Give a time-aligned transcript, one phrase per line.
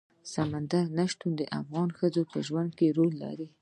[0.33, 3.47] سمندر نه شتون د افغان ښځو په ژوند کې رول لري.